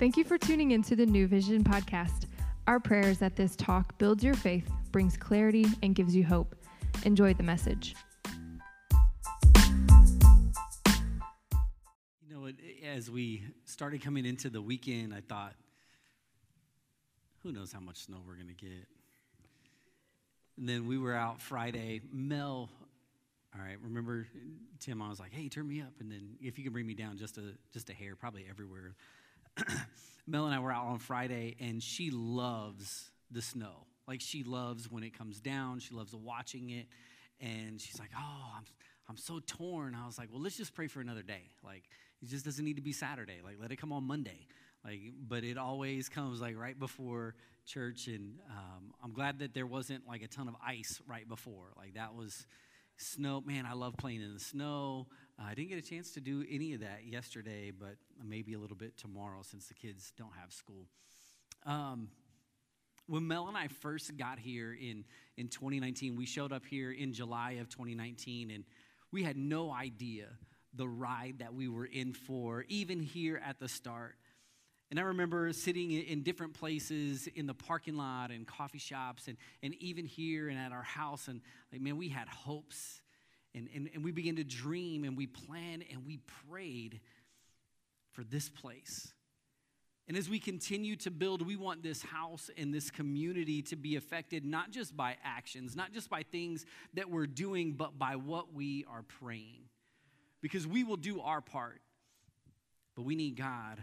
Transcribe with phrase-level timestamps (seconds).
[0.00, 2.24] Thank you for tuning into the New Vision podcast.
[2.66, 6.56] Our prayer is that this talk builds your faith, brings clarity, and gives you hope.
[7.04, 7.94] Enjoy the message.
[12.26, 12.50] You know,
[12.82, 15.52] as we started coming into the weekend, I thought,
[17.42, 18.86] who knows how much snow we're going to get.
[20.56, 22.00] And then we were out Friday.
[22.10, 22.70] Mel,
[23.54, 24.26] all right, remember
[24.78, 25.02] Tim?
[25.02, 25.92] I was like, hey, turn me up.
[26.00, 28.94] And then if you can bring me down just a, just a hair, probably everywhere.
[30.26, 33.86] Mel and I were out on Friday, and she loves the snow.
[34.06, 35.78] Like she loves when it comes down.
[35.78, 36.86] She loves watching it,
[37.40, 38.64] and she's like, "Oh, I'm
[39.08, 41.50] I'm so torn." I was like, "Well, let's just pray for another day.
[41.64, 41.84] Like
[42.22, 43.40] it just doesn't need to be Saturday.
[43.44, 44.46] Like let it come on Monday.
[44.84, 47.34] Like, but it always comes like right before
[47.66, 51.72] church, and um, I'm glad that there wasn't like a ton of ice right before.
[51.76, 52.46] Like that was
[52.96, 53.42] snow.
[53.44, 55.06] Man, I love playing in the snow.
[55.40, 58.58] Uh, I didn't get a chance to do any of that yesterday, but maybe a
[58.58, 60.86] little bit tomorrow since the kids don't have school.
[61.64, 62.08] Um,
[63.06, 65.04] when Mel and I first got here in,
[65.36, 68.64] in 2019, we showed up here in July of 2019, and
[69.10, 70.26] we had no idea
[70.74, 74.16] the ride that we were in for, even here at the start.
[74.90, 79.36] And I remember sitting in different places in the parking lot and coffee shops and,
[79.62, 81.28] and even here and at our house.
[81.28, 81.40] And
[81.72, 83.00] like, man, we had hopes
[83.54, 87.00] and, and, and we began to dream and we planned and we prayed
[88.12, 89.12] for this place.
[90.08, 93.94] And as we continue to build, we want this house and this community to be
[93.94, 98.52] affected not just by actions, not just by things that we're doing, but by what
[98.52, 99.68] we are praying.
[100.40, 101.80] Because we will do our part,
[102.96, 103.78] but we need God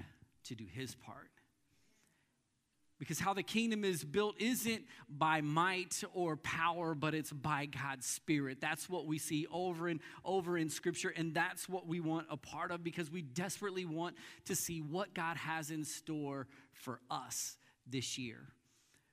[0.45, 1.29] to do his part.
[2.99, 8.07] Because how the kingdom is built isn't by might or power, but it's by God's
[8.07, 8.59] Spirit.
[8.59, 12.37] That's what we see over and over in Scripture, and that's what we want a
[12.37, 17.57] part of because we desperately want to see what God has in store for us
[17.85, 18.47] this year.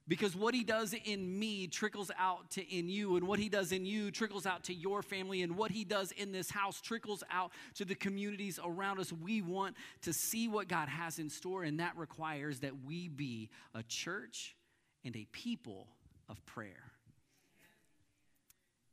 [0.06, 3.72] Because what he does in me trickles out to in you, and what he does
[3.72, 7.24] in you trickles out to your family, and what he does in this house trickles
[7.30, 9.12] out to the communities around us.
[9.12, 13.48] We want to see what God has in store, and that requires that we be
[13.74, 14.54] a church
[15.04, 15.88] and a people
[16.28, 16.93] of prayer.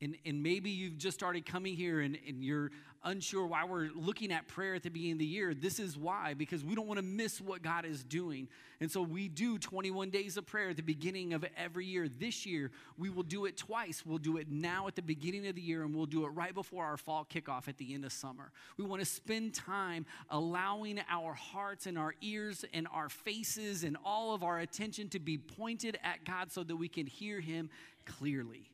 [0.01, 2.71] And, and maybe you've just started coming here and, and you're
[3.03, 6.33] unsure why we're looking at prayer at the beginning of the year, this is why,
[6.33, 8.47] because we don't want to miss what God is doing.
[8.79, 12.07] And so we do 21 days of prayer at the beginning of every year.
[12.07, 14.03] This year, we will do it twice.
[14.05, 16.53] We'll do it now at the beginning of the year, and we'll do it right
[16.53, 18.51] before our fall kickoff at the end of summer.
[18.77, 23.97] We want to spend time allowing our hearts and our ears and our faces and
[24.05, 27.69] all of our attention to be pointed at God so that we can hear Him
[28.05, 28.70] clearly.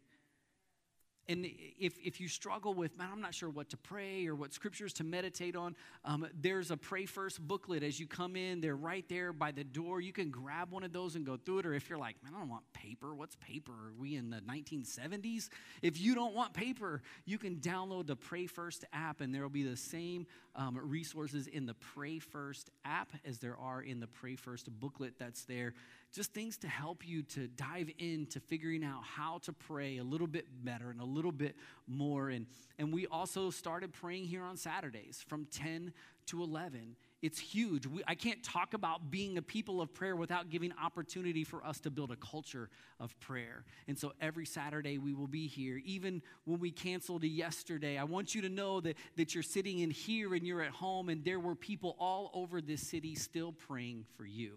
[1.30, 1.46] And
[1.78, 4.94] if, if you struggle with, man, I'm not sure what to pray or what scriptures
[4.94, 8.62] to meditate on, um, there's a Pray First booklet as you come in.
[8.62, 10.00] They're right there by the door.
[10.00, 11.66] You can grab one of those and go through it.
[11.66, 13.14] Or if you're like, man, I don't want paper.
[13.14, 13.74] What's paper?
[13.74, 15.50] Are we in the 1970s?
[15.82, 19.50] If you don't want paper, you can download the Pray First app, and there will
[19.50, 24.08] be the same um, resources in the Pray First app as there are in the
[24.08, 25.74] Pray First booklet that's there
[26.18, 30.26] just things to help you to dive into figuring out how to pray a little
[30.26, 31.56] bit better and a little bit
[31.88, 32.30] more.
[32.30, 32.48] And,
[32.80, 35.94] and we also started praying here on Saturdays from 10
[36.26, 36.96] to 11.
[37.22, 37.86] It's huge.
[37.86, 41.80] We, I can't talk about being a people of prayer without giving opportunity for us
[41.82, 43.64] to build a culture of prayer.
[43.88, 45.80] And so every Saturday we will be here.
[45.86, 49.92] Even when we canceled yesterday, I want you to know that, that you're sitting in
[49.92, 54.06] here and you're at home, and there were people all over this city still praying
[54.18, 54.54] for you.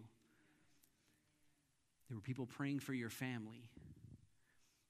[2.10, 3.70] There were people praying for your family.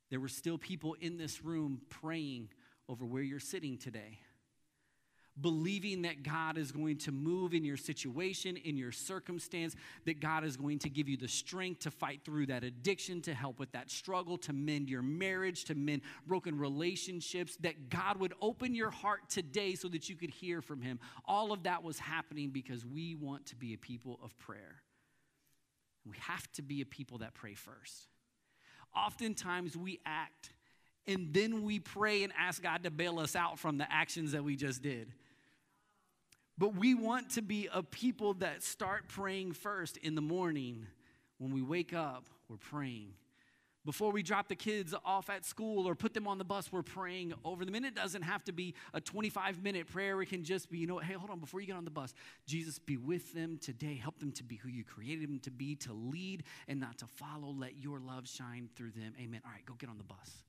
[0.08, 2.48] There were still people in this room praying
[2.88, 4.20] over where you're sitting today.
[5.38, 9.76] Believing that God is going to move in your situation, in your circumstance,
[10.06, 13.34] that God is going to give you the strength to fight through that addiction, to
[13.34, 18.32] help with that struggle, to mend your marriage, to mend broken relationships, that God would
[18.41, 20.98] open your heart today so that you could hear from Him.
[21.27, 24.83] All of that was happening because we want to be a people of prayer.
[26.06, 28.08] We have to be a people that pray first.
[28.94, 30.52] Oftentimes we act
[31.06, 34.44] and then we pray and ask God to bail us out from the actions that
[34.44, 35.12] we just did.
[36.58, 40.86] But we want to be a people that start praying first in the morning.
[41.38, 43.14] When we wake up, we're praying.
[43.84, 46.82] Before we drop the kids off at school or put them on the bus, we're
[46.82, 47.74] praying over them.
[47.74, 50.21] And it doesn't have to be a 25 minute prayer.
[50.21, 52.12] It can just be, you know, hey, hold on, before you get on the bus,
[52.47, 53.97] Jesus, be with them today.
[53.97, 57.06] Help them to be who you created them to be, to lead and not to
[57.06, 57.54] follow.
[57.56, 59.15] Let your love shine through them.
[59.18, 59.41] Amen.
[59.47, 60.44] All right, go get on the bus.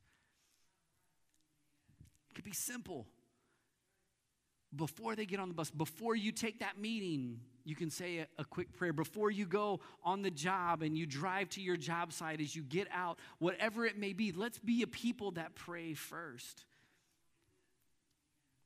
[2.31, 3.07] It could be simple.
[4.75, 8.27] Before they get on the bus, before you take that meeting, you can say a,
[8.39, 8.93] a, quick prayer.
[8.93, 12.63] Before you go on the job and you drive to your job site, as you
[12.63, 16.65] get out, whatever it may be, let's be a people that pray first.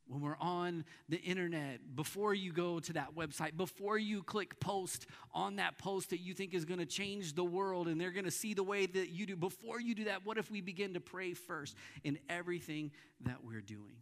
[0.08, 5.08] When we're on the internet, before you go to that website, before you click post
[5.34, 8.26] on that post that you think is going to change the world and they're going
[8.26, 10.94] to see the way that you do, before you do that, what if we begin
[10.94, 12.92] to pray first in everything
[13.22, 13.96] that we're doing?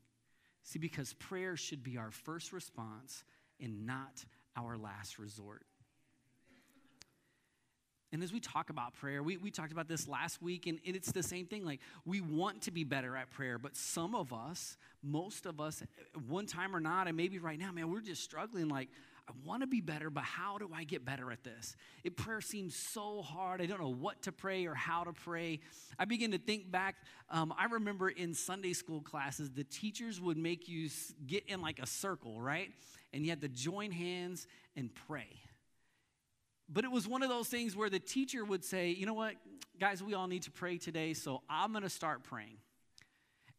[0.64, 3.24] See, because prayer should be our first response
[3.60, 4.26] and not
[4.56, 5.66] our last resort.
[8.14, 10.96] And as we talk about prayer, we, we talked about this last week, and, and
[10.96, 11.66] it's the same thing.
[11.66, 15.82] Like, we want to be better at prayer, but some of us, most of us,
[16.28, 18.70] one time or not, and maybe right now, man, we're just struggling.
[18.70, 18.90] Like,
[19.28, 21.78] I want to be better, but how do I get better at this?
[22.04, 23.62] It, prayer seems so hard.
[23.62, 25.62] I don't know what to pray or how to pray.
[25.98, 26.96] I begin to think back.
[27.30, 30.90] Um, I remember in Sunday school classes, the teachers would make you
[31.26, 32.70] get in like a circle, right?
[33.14, 35.30] And you had to join hands and pray.
[36.68, 39.36] But it was one of those things where the teacher would say, you know what,
[39.80, 42.58] guys, we all need to pray today, so I'm going to start praying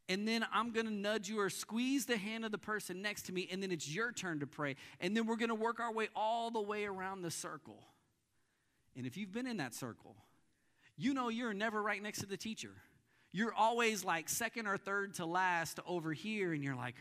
[0.09, 3.23] and then I'm going to nudge you or squeeze the hand of the person next
[3.27, 4.77] to me, and then it's your turn to pray.
[5.01, 7.83] And then we're going to work our way all the way around the circle.
[8.97, 10.15] And if you've been in that circle,
[10.97, 12.71] you know you're never right next to the teacher.
[13.33, 16.95] You're always like second or third to last over here, and you're like,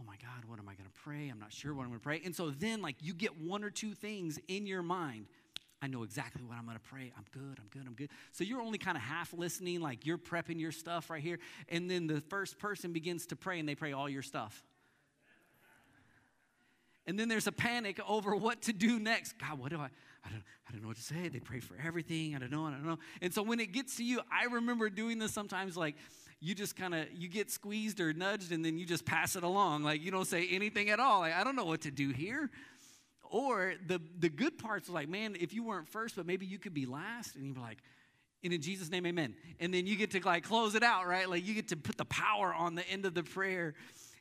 [0.00, 1.28] oh my God, what am I going to pray?
[1.28, 2.22] I'm not sure what I'm going to pray.
[2.24, 5.26] And so then, like, you get one or two things in your mind
[5.80, 7.12] I know exactly what I'm going to pray.
[7.16, 8.10] I'm good, I'm good, I'm good.
[8.32, 11.38] So you're only kind of half listening, like you're prepping your stuff right here.
[11.68, 14.64] And then the first person begins to pray and they pray all your stuff.
[17.06, 19.38] And then there's a panic over what to do next.
[19.38, 19.88] God, what do I?
[20.26, 21.28] I don't, I don't know what to say.
[21.28, 22.34] They pray for everything.
[22.34, 22.66] I don't know.
[22.66, 22.98] I don't know.
[23.22, 25.94] And so when it gets to you, I remember doing this sometimes like,
[26.40, 29.42] you just kind of you get squeezed or nudged and then you just pass it
[29.42, 32.10] along like you don't say anything at all like, i don't know what to do
[32.10, 32.48] here
[33.30, 36.58] or the, the good parts are like, man, if you weren't first, but maybe you
[36.58, 37.78] could be last, and you'd be like,
[38.44, 39.34] and in Jesus' name, amen.
[39.58, 41.28] And then you get to like close it out, right?
[41.28, 43.74] Like you get to put the power on the end of the prayer.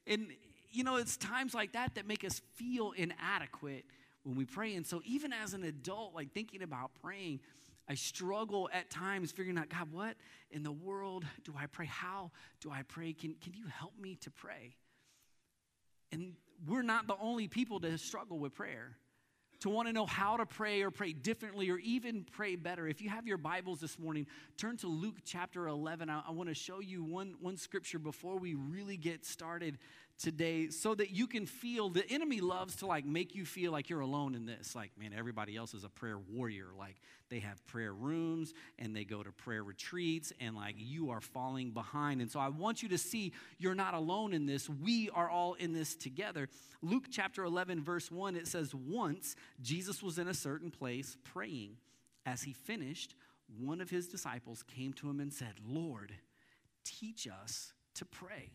[0.07, 0.27] And,
[0.71, 3.85] you know, it's times like that that make us feel inadequate
[4.23, 4.75] when we pray.
[4.75, 7.41] And so, even as an adult, like thinking about praying,
[7.87, 10.15] I struggle at times figuring out, God, what
[10.51, 11.85] in the world do I pray?
[11.85, 13.13] How do I pray?
[13.13, 14.75] Can, can you help me to pray?
[16.11, 16.33] And
[16.67, 18.97] we're not the only people to struggle with prayer
[19.61, 22.87] to want to know how to pray or pray differently or even pray better.
[22.87, 24.27] If you have your Bibles this morning,
[24.57, 26.09] turn to Luke chapter 11.
[26.09, 29.79] I, I, want to show you one, one scripture before we really get started
[30.17, 33.89] today so that you can feel the enemy loves to like make you feel like
[33.89, 34.75] you're alone in this.
[34.75, 36.67] Like man everybody else is a prayer warrior.
[36.77, 36.95] Like
[37.29, 41.71] they have prayer rooms and they go to prayer retreats and like you are falling
[41.71, 42.21] behind.
[42.21, 44.69] And so i want you to see you're not alone in this.
[44.69, 46.49] We are all in this together.
[46.81, 51.77] Luke chapter 11 verse 1 it says once jesus was in a certain place praying
[52.25, 53.15] as he finished
[53.59, 56.13] one of his disciples came to him and said lord
[56.83, 58.51] teach us to pray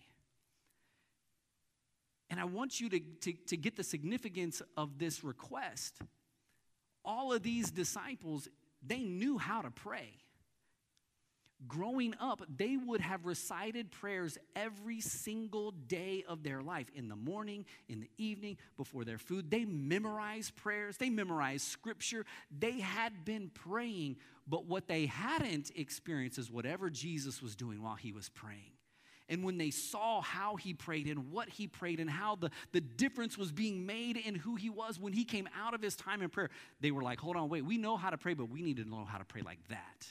[2.32, 6.00] and I want you to, to, to get the significance of this request.
[7.05, 8.49] All of these disciples,
[8.82, 10.14] they knew how to pray.
[11.69, 17.17] Growing up, they would have recited prayers every single day of their life in the
[17.17, 19.50] morning, in the evening, before their food.
[19.50, 22.25] They memorized prayers, they memorized scripture.
[22.50, 24.16] They had been praying,
[24.49, 28.73] but what they hadn't experienced is whatever Jesus was doing while he was praying.
[29.32, 32.82] And when they saw how he prayed and what he prayed and how the, the
[32.82, 36.20] difference was being made in who he was when he came out of his time
[36.20, 36.50] in prayer,
[36.82, 38.84] they were like, hold on, wait, we know how to pray, but we need to
[38.84, 40.06] know how to pray like that.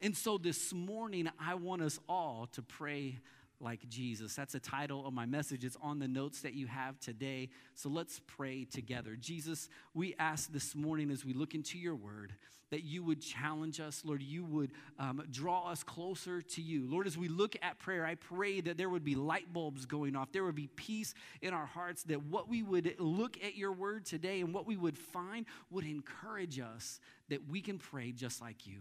[0.00, 3.18] And so this morning, I want us all to pray
[3.60, 4.34] like Jesus.
[4.34, 5.62] That's the title of my message.
[5.62, 7.50] It's on the notes that you have today.
[7.74, 9.14] So let's pray together.
[9.14, 12.32] Jesus, we ask this morning as we look into your word
[12.72, 16.86] that you would challenge us, Lord, you would um, draw us closer to you.
[16.88, 20.16] Lord, as we look at prayer, I pray that there would be light bulbs going
[20.16, 21.12] off, there would be peace
[21.42, 24.78] in our hearts, that what we would look at your word today and what we
[24.78, 26.98] would find would encourage us
[27.28, 28.78] that we can pray just like you.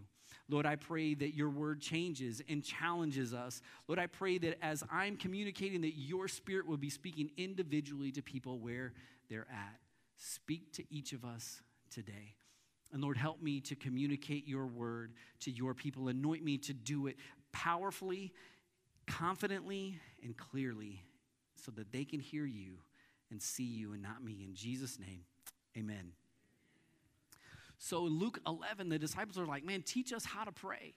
[0.47, 3.61] Lord, I pray that your word changes and challenges us.
[3.89, 8.21] Lord, I pray that as I'm communicating, that your spirit will be speaking individually to
[8.21, 8.93] people where
[9.29, 9.79] they're at.
[10.15, 12.35] Speak to each of us today.
[12.93, 16.07] And Lord, help me to communicate your word to your people.
[16.07, 17.17] Anoint me to do it
[17.51, 18.33] powerfully,
[19.07, 21.03] confidently, and clearly
[21.55, 22.77] so that they can hear you
[23.29, 24.43] and see you and not me.
[24.45, 25.21] In Jesus' name,
[25.77, 26.11] amen.
[27.77, 30.93] So in Luke 11, the disciples are like, man, teach us how to pray.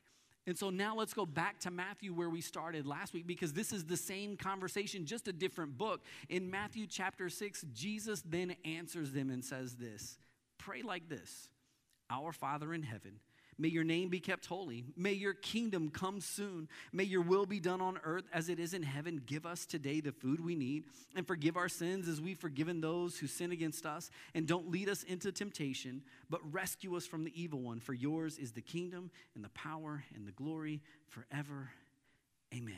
[0.47, 3.73] And so now let's go back to Matthew where we started last week because this
[3.73, 6.03] is the same conversation, just a different book.
[6.29, 10.19] In Matthew chapter 6, Jesus then answers them and says this
[10.59, 11.49] Pray like this
[12.15, 13.21] Our Father in heaven
[13.57, 14.85] May your name be kept holy.
[14.97, 16.69] May your kingdom come soon.
[16.93, 19.23] May your will be done on earth as it is in heaven.
[19.25, 23.17] Give us today the food we need and forgive our sins as we've forgiven those
[23.17, 24.11] who sin against us.
[24.35, 27.79] And don't lead us into temptation, but rescue us from the evil one.
[27.79, 31.71] For yours is the kingdom and the power and the glory forever.
[32.53, 32.75] Amen.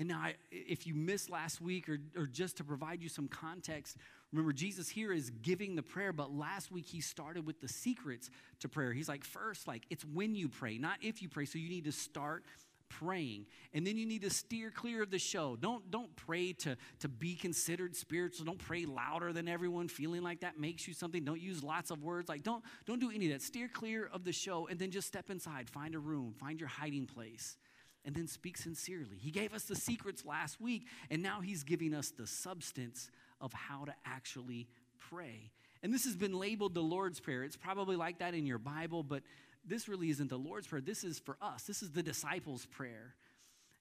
[0.00, 3.28] And now, I, if you missed last week, or, or just to provide you some
[3.28, 3.98] context,
[4.32, 8.30] remember Jesus here is giving the prayer, but last week he started with the secrets
[8.60, 8.92] to prayer.
[8.92, 11.44] He's like, first, like, it's when you pray, not if you pray.
[11.44, 12.44] So you need to start
[12.90, 13.46] praying.
[13.72, 15.56] And then you need to steer clear of the show.
[15.56, 18.44] Don't don't pray to to be considered spiritual.
[18.44, 19.88] Don't pray louder than everyone.
[19.88, 21.24] Feeling like that makes you something.
[21.24, 22.28] Don't use lots of words.
[22.28, 23.42] Like don't don't do any of that.
[23.42, 25.70] Steer clear of the show and then just step inside.
[25.70, 26.34] Find a room.
[26.38, 27.56] Find your hiding place.
[28.04, 29.18] And then speak sincerely.
[29.18, 33.10] He gave us the secrets last week, and now he's giving us the substance
[33.40, 34.68] of how to actually
[35.10, 35.50] pray.
[35.82, 37.42] And this has been labeled the Lord's Prayer.
[37.42, 39.22] It's probably like that in your Bible, but
[39.64, 40.82] this really isn't the Lord's Prayer.
[40.82, 43.14] This is for us, this is the disciples' prayer.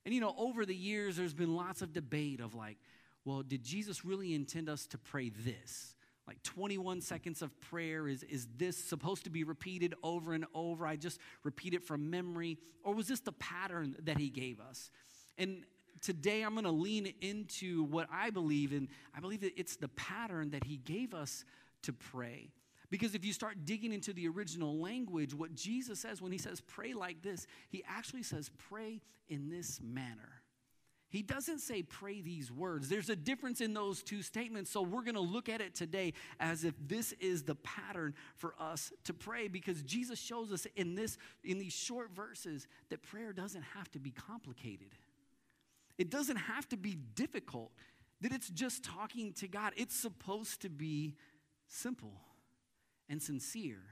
[0.05, 2.77] And you know, over the years, there's been lots of debate of like,
[3.25, 5.95] well, did Jesus really intend us to pray this?
[6.29, 10.85] like 21 seconds of prayer is, is this supposed to be repeated over and over
[10.85, 14.91] i just repeat it from memory or was this the pattern that he gave us
[15.39, 15.63] and
[16.01, 19.87] today i'm going to lean into what i believe in i believe that it's the
[19.89, 21.45] pattern that he gave us
[21.81, 22.49] to pray
[22.89, 26.61] because if you start digging into the original language what jesus says when he says
[26.61, 30.39] pray like this he actually says pray in this manner
[31.09, 32.87] he doesn't say, pray these words.
[32.87, 34.69] There's a difference in those two statements.
[34.69, 38.53] So we're going to look at it today as if this is the pattern for
[38.59, 43.33] us to pray because Jesus shows us in, this, in these short verses that prayer
[43.33, 44.89] doesn't have to be complicated,
[45.99, 47.71] it doesn't have to be difficult,
[48.21, 49.73] that it's just talking to God.
[49.75, 51.15] It's supposed to be
[51.67, 52.13] simple
[53.07, 53.83] and sincere.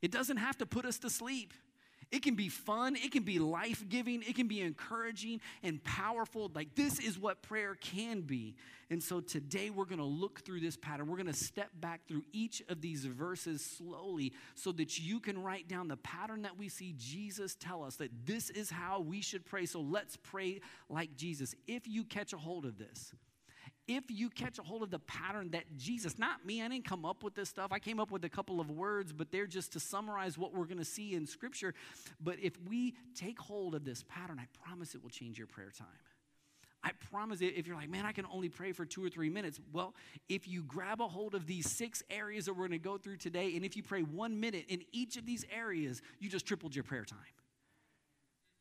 [0.00, 1.52] It doesn't have to put us to sleep.
[2.10, 6.50] It can be fun, it can be life giving, it can be encouraging and powerful.
[6.52, 8.56] Like, this is what prayer can be.
[8.90, 11.06] And so today we're going to look through this pattern.
[11.06, 15.40] We're going to step back through each of these verses slowly so that you can
[15.40, 19.20] write down the pattern that we see Jesus tell us that this is how we
[19.20, 19.64] should pray.
[19.66, 21.54] So let's pray like Jesus.
[21.68, 23.14] If you catch a hold of this,
[23.90, 27.04] if you catch a hold of the pattern that Jesus, not me, I didn't come
[27.04, 27.72] up with this stuff.
[27.72, 30.66] I came up with a couple of words, but they're just to summarize what we're
[30.66, 31.74] going to see in Scripture.
[32.22, 35.72] But if we take hold of this pattern, I promise it will change your prayer
[35.76, 35.88] time.
[36.82, 39.28] I promise it, if you're like, man, I can only pray for two or three
[39.28, 39.60] minutes.
[39.72, 39.94] Well,
[40.28, 43.18] if you grab a hold of these six areas that we're going to go through
[43.18, 46.74] today, and if you pray one minute in each of these areas, you just tripled
[46.74, 47.18] your prayer time.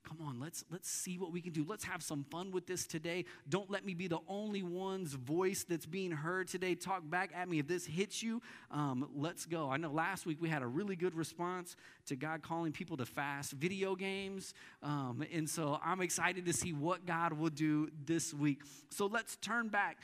[0.10, 1.64] Come on, let's let's see what we can do.
[1.68, 3.26] Let's have some fun with this today.
[3.48, 6.74] Don't let me be the only one's voice that's being heard today.
[6.74, 8.42] Talk back at me if this hits you.
[8.72, 9.70] Um, let's go.
[9.70, 11.76] I know last week we had a really good response
[12.08, 16.74] to God calling people to fast video games, um, and so I'm excited to see
[16.74, 18.64] what God will do this week.
[18.90, 19.98] So let's turn back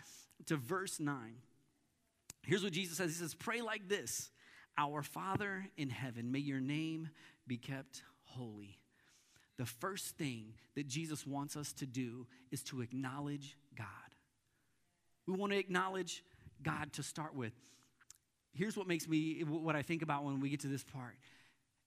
[0.46, 1.38] to verse nine.
[2.46, 3.10] Here's what Jesus says.
[3.10, 4.30] He says, "Pray like this:
[4.78, 7.10] Our Father in heaven, may your name
[7.48, 8.78] be kept holy."
[9.58, 13.88] The first thing that Jesus wants us to do is to acknowledge God.
[15.26, 16.24] We want to acknowledge
[16.62, 17.54] God to start with.
[18.54, 21.16] Here's what makes me, what I think about when we get to this part.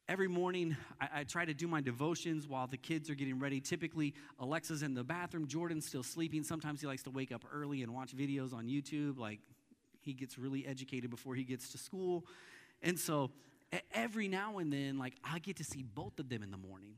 [0.09, 3.61] Every morning, I, I, try to do my devotions while the kids are getting ready.
[3.61, 6.43] Typically, Alexa's in the bathroom, Jordan's still sleeping.
[6.43, 9.19] Sometimes he likes to wake up early and watch videos on YouTube.
[9.19, 9.41] Like,
[10.01, 12.25] he gets really educated before he gets to school.
[12.81, 13.31] And so,
[13.93, 16.95] every now and then, like, I get to see both of them in the morning.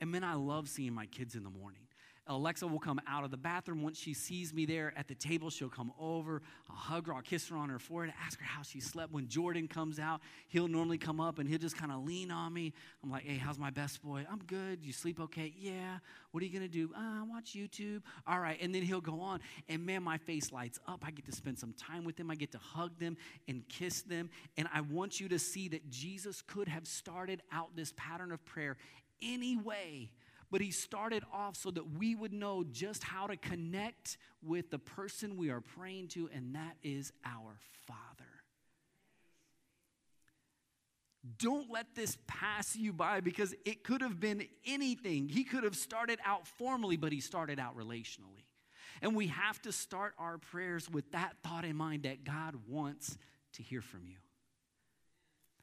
[0.00, 1.88] And man, I love seeing my kids in the morning.
[2.28, 3.82] Alexa will come out of the bathroom.
[3.82, 6.42] Once she sees me there at the table, she'll come over.
[6.68, 9.12] I'll hug her, I'll kiss her on her forehead, ask her how she slept.
[9.12, 12.52] When Jordan comes out, he'll normally come up and he'll just kind of lean on
[12.52, 12.74] me.
[13.02, 14.26] I'm like, hey, how's my best boy?
[14.30, 14.84] I'm good.
[14.84, 15.54] You sleep okay?
[15.58, 15.98] Yeah.
[16.32, 16.90] What are you going to do?
[16.94, 18.02] Uh, watch YouTube.
[18.26, 18.58] All right.
[18.60, 19.40] And then he'll go on.
[19.70, 21.04] And man, my face lights up.
[21.06, 22.30] I get to spend some time with them.
[22.30, 23.16] I get to hug them
[23.48, 24.28] and kiss them.
[24.58, 28.44] And I want you to see that Jesus could have started out this pattern of
[28.44, 28.76] prayer
[29.22, 30.10] any way.
[30.50, 34.78] But he started off so that we would know just how to connect with the
[34.78, 38.24] person we are praying to, and that is our Father.
[41.38, 45.28] Don't let this pass you by because it could have been anything.
[45.28, 48.46] He could have started out formally, but he started out relationally.
[49.02, 53.18] And we have to start our prayers with that thought in mind that God wants
[53.54, 54.16] to hear from you.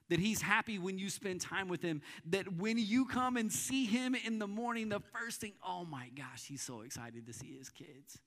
[0.09, 3.85] That he's happy when you spend time with him, that when you come and see
[3.85, 7.57] him in the morning, the first thing, oh my gosh, he's so excited to see
[7.57, 8.19] his kids.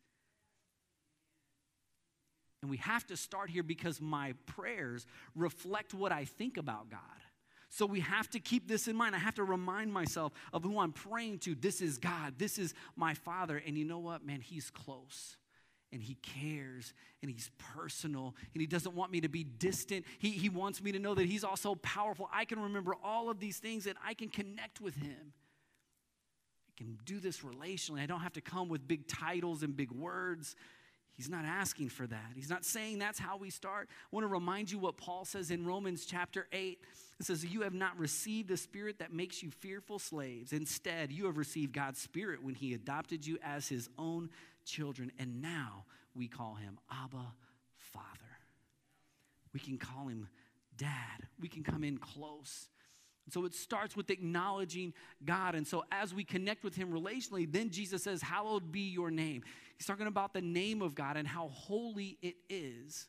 [2.62, 5.06] And we have to start here because my prayers
[5.36, 7.00] reflect what I think about God.
[7.70, 9.14] So we have to keep this in mind.
[9.14, 11.54] I have to remind myself of who I'm praying to.
[11.54, 12.34] This is God.
[12.38, 13.62] This is my Father.
[13.64, 14.40] And you know what, man?
[14.40, 15.36] He's close
[15.92, 16.92] and he cares
[17.22, 20.04] and he's personal and he doesn't want me to be distant.
[20.18, 22.28] He, he wants me to know that he's also powerful.
[22.32, 25.32] I can remember all of these things and I can connect with him.
[26.68, 28.00] I can do this relationally.
[28.00, 30.54] I don't have to come with big titles and big words.
[31.18, 32.30] He's not asking for that.
[32.36, 33.88] He's not saying that's how we start.
[33.90, 36.78] I want to remind you what Paul says in Romans chapter 8.
[37.18, 40.52] It says, You have not received a spirit that makes you fearful slaves.
[40.52, 44.30] Instead, you have received God's spirit when he adopted you as his own
[44.68, 45.10] children.
[45.18, 45.84] And now
[46.14, 47.32] we call him Abba,
[47.76, 48.06] Father.
[49.52, 50.28] We can call him
[50.76, 51.26] Dad.
[51.40, 52.68] We can come in close.
[53.30, 54.94] So it starts with acknowledging
[55.24, 55.54] God.
[55.54, 59.42] And so as we connect with Him relationally, then Jesus says, Hallowed be your name.
[59.76, 63.06] He's talking about the name of God and how holy it is.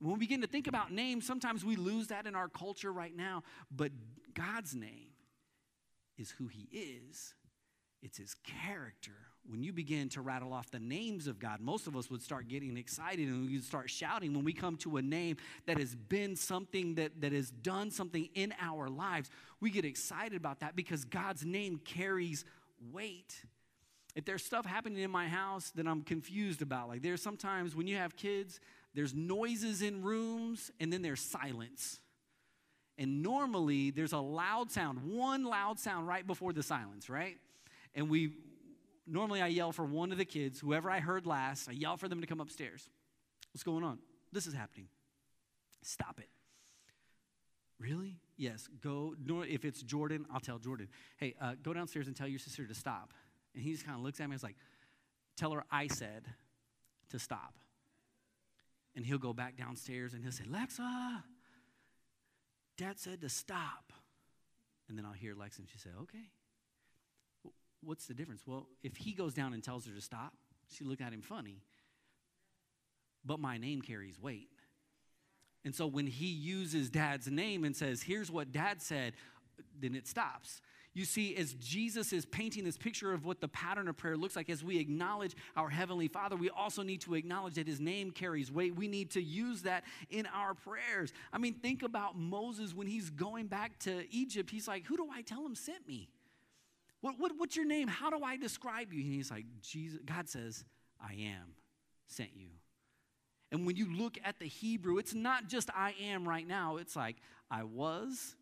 [0.00, 3.14] When we begin to think about names, sometimes we lose that in our culture right
[3.14, 3.44] now.
[3.70, 3.92] But
[4.34, 5.12] God's name
[6.18, 7.34] is who He is,
[8.02, 8.34] it's His
[8.64, 9.12] character.
[9.46, 12.48] When you begin to rattle off the names of God, most of us would start
[12.48, 15.36] getting excited and we would start shouting when we come to a name
[15.66, 19.28] that has been something that, that has done something in our lives.
[19.60, 22.44] We get excited about that because God's name carries
[22.92, 23.44] weight.
[24.14, 27.86] If there's stuff happening in my house that I'm confused about, like there's sometimes when
[27.86, 28.60] you have kids,
[28.94, 32.00] there's noises in rooms and then there's silence.
[32.96, 37.36] And normally there's a loud sound, one loud sound right before the silence, right?
[37.94, 38.32] And we
[39.06, 42.08] normally I yell for one of the kids, whoever I heard last, I yell for
[42.08, 42.88] them to come upstairs.
[43.52, 43.98] What's going on?
[44.32, 44.88] This is happening.
[45.82, 46.28] Stop it.
[47.78, 48.18] Really?
[48.36, 48.68] Yes.
[48.82, 49.14] Go.
[49.48, 52.74] If it's Jordan, I'll tell Jordan, hey, uh, go downstairs and tell your sister to
[52.74, 53.12] stop.
[53.54, 54.56] And he just kind of looks at me and is like,
[55.36, 56.26] Tell her I said
[57.10, 57.54] to stop.
[58.94, 61.22] And he'll go back downstairs and he'll say, Lexa,
[62.78, 63.92] dad said to stop.
[64.88, 66.30] And then I'll hear Lexa and she say, Okay.
[67.84, 68.42] What's the difference?
[68.46, 70.34] Well, if he goes down and tells her to stop,
[70.68, 71.62] she look at him funny.
[73.24, 74.48] But my name carries weight.
[75.64, 79.14] And so when he uses dad's name and says, Here's what dad said,
[79.80, 80.60] then it stops.
[80.96, 84.36] You see, as Jesus is painting this picture of what the pattern of prayer looks
[84.36, 88.12] like, as we acknowledge our Heavenly Father, we also need to acknowledge that His name
[88.12, 88.76] carries weight.
[88.76, 91.12] We need to use that in our prayers.
[91.32, 94.50] I mean, think about Moses when he's going back to Egypt.
[94.50, 96.08] He's like, Who do I tell him sent me?
[97.04, 97.86] What, what, what's your name?
[97.86, 99.02] How do I describe you?
[99.02, 100.64] And he's like, Jesus, God says,
[100.98, 101.52] I am
[102.06, 102.46] sent you.
[103.52, 106.96] And when you look at the Hebrew, it's not just I am right now, it's
[106.96, 107.16] like
[107.50, 108.34] I was,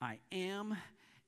[0.00, 0.76] I am,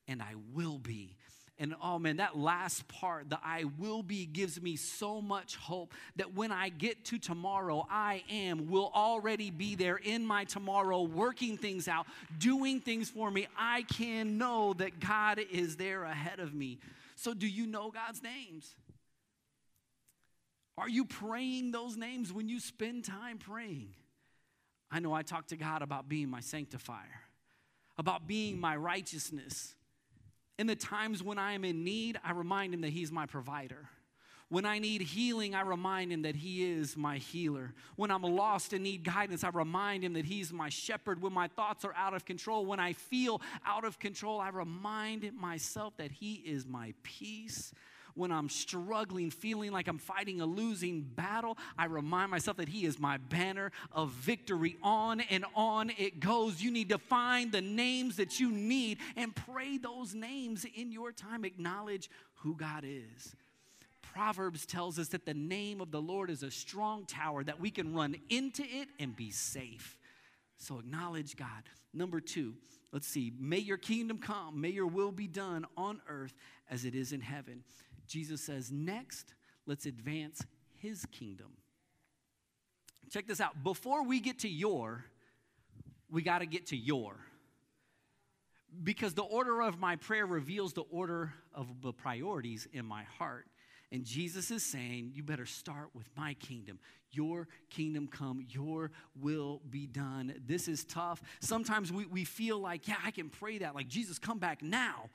[0.07, 1.17] and I will be.
[1.59, 5.95] And oh man, that last part, the I will be, gives me so much hope
[6.17, 11.03] that when I get to tomorrow, I am, will already be there in my tomorrow,
[11.03, 12.07] working things out,
[12.39, 13.47] doing things for me.
[13.57, 16.81] I can know that God is there ahead of me.
[17.15, 18.75] So, do you know God's names?
[20.77, 23.91] Are you praying those names when you spend time praying?
[24.91, 27.21] I know I talk to God about being my sanctifier,
[27.97, 29.77] about being my righteousness
[30.59, 33.89] in the times when I am in need, I remind him that he's my provider.
[34.51, 37.73] When I need healing, I remind him that he is my healer.
[37.97, 41.21] When I'm lost and need guidance, I remind him that he's my shepherd.
[41.21, 45.33] When my thoughts are out of control, when I feel out of control, I remind
[45.35, 47.73] myself that he is my peace
[48.15, 52.87] when I'm struggling, feeling like I'm fighting a losing battle, I remind myself that He
[52.87, 54.77] is my banner of victory.
[54.83, 56.63] On and on it goes.
[56.63, 61.13] You need to find the names that you need and pray those names in your
[61.13, 61.45] time.
[61.45, 63.35] Acknowledge who God is.
[64.03, 67.71] Proverbs tells us that the name of the Lord is a strong tower that we
[67.71, 69.99] can run into it and be safe.
[70.57, 71.65] So acknowledge God.
[71.93, 72.55] Number two,
[72.93, 73.33] let's see.
[73.39, 76.35] May your kingdom come, may your will be done on earth
[76.71, 77.65] as it is in heaven.
[78.07, 79.35] Jesus says, next,
[79.67, 80.45] let's advance
[80.77, 81.57] his kingdom.
[83.11, 83.63] Check this out.
[83.63, 85.05] Before we get to your,
[86.11, 87.17] we got to get to your.
[88.83, 93.47] Because the order of my prayer reveals the order of the priorities in my heart.
[93.93, 96.81] And Jesus is saying, You better start with my kingdom.
[97.13, 98.91] Your kingdom come, your
[99.21, 100.35] will be done.
[100.45, 101.23] This is tough.
[101.39, 103.77] Sometimes we, we feel like, Yeah, I can pray that.
[103.77, 105.11] Like, Jesus, come back now.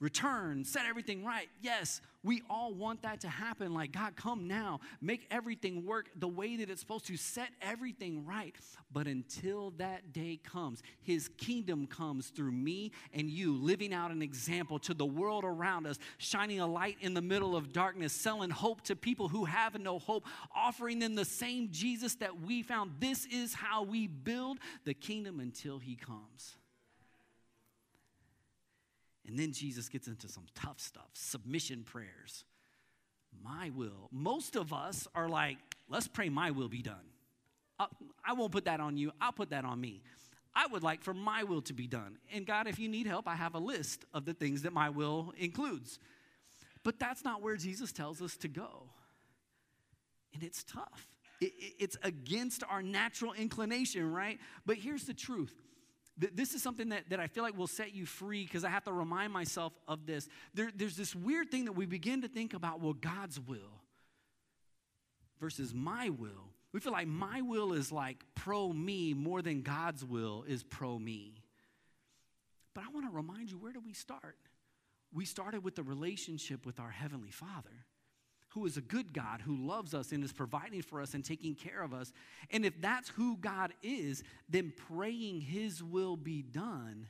[0.00, 1.48] Return, set everything right.
[1.60, 3.74] Yes, we all want that to happen.
[3.74, 8.24] Like, God, come now, make everything work the way that it's supposed to, set everything
[8.24, 8.54] right.
[8.92, 14.22] But until that day comes, His kingdom comes through me and you, living out an
[14.22, 18.50] example to the world around us, shining a light in the middle of darkness, selling
[18.50, 22.92] hope to people who have no hope, offering them the same Jesus that we found.
[23.00, 26.56] This is how we build the kingdom until He comes.
[29.26, 32.44] And then Jesus gets into some tough stuff submission prayers.
[33.42, 34.08] My will.
[34.12, 35.56] Most of us are like,
[35.88, 37.06] let's pray my will be done.
[37.78, 37.86] Uh,
[38.24, 40.02] I not put that on you, I'll put that on me.
[40.54, 42.16] I would like for my will to be done.
[42.32, 44.88] And God, if you need help, I have a list of the things that my
[44.88, 45.98] will includes.
[46.84, 48.84] But that's not where Jesus tells us to go.
[50.32, 51.08] And it's tough.
[51.40, 54.38] It, it, it's against our natural inclination, right?
[54.64, 55.63] But here's the truth
[56.16, 58.84] this is something that, that I feel like will set you free because I have
[58.84, 60.28] to remind myself of this.
[60.54, 63.82] There, there's this weird thing that we begin to think about well, God's will
[65.40, 66.52] versus my will.
[66.72, 70.98] We feel like my will is like pro me more than God's will is pro
[70.98, 71.34] me.
[72.74, 74.36] But I want to remind you where do we start?
[75.12, 77.86] We started with the relationship with our Heavenly Father
[78.54, 81.54] who is a good God, who loves us and is providing for us and taking
[81.54, 82.12] care of us.
[82.50, 87.08] And if that's who God is, then praying His will be done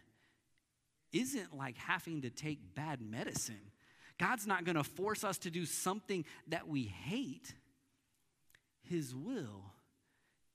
[1.13, 3.71] isn't like having to take bad medicine.
[4.19, 7.53] God's not going to force us to do something that we hate.
[8.83, 9.65] His will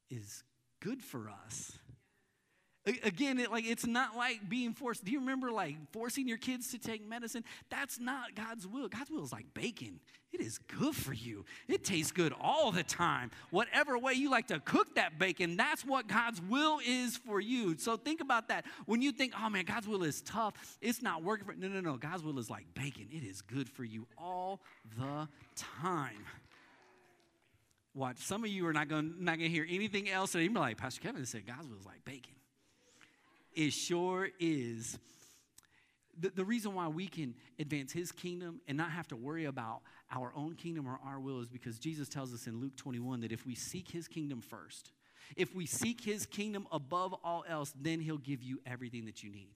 [0.09, 0.43] is
[0.79, 1.77] good for us.
[2.85, 5.03] Again, it, like it's not like being forced.
[5.03, 7.43] Do you remember like forcing your kids to take medicine?
[7.69, 8.87] That's not God's will.
[8.87, 9.99] God's will is like bacon.
[10.31, 11.45] It is good for you.
[11.67, 13.31] It tastes good all the time.
[13.49, 17.77] Whatever way you like to cook that bacon, that's what God's will is for you.
[17.77, 18.65] So think about that.
[18.85, 21.81] When you think, oh man, God's will is tough, it's not working for no, no,
[21.81, 21.97] no.
[21.97, 23.07] God's will is like bacon.
[23.11, 24.61] It is good for you all
[24.97, 26.25] the time.
[27.93, 30.33] Watch, some of you are not going not gonna hear anything else.
[30.33, 32.38] And you're like, Pastor Kevin said God's will is like bacon.
[33.53, 34.97] It sure is.
[36.19, 39.81] The, the reason why we can advance his kingdom and not have to worry about
[40.11, 43.31] our own kingdom or our will is because Jesus tells us in Luke 21 that
[43.31, 44.91] if we seek his kingdom first,
[45.35, 49.29] if we seek his kingdom above all else, then he'll give you everything that you
[49.29, 49.53] need.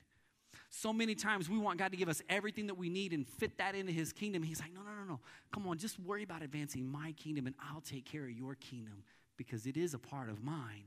[0.69, 3.57] So many times we want God to give us everything that we need and fit
[3.57, 4.41] that into his kingdom.
[4.41, 5.19] He's like, no, no, no, no.
[5.51, 9.03] Come on, just worry about advancing my kingdom and I'll take care of your kingdom
[9.37, 10.85] because it is a part of mine.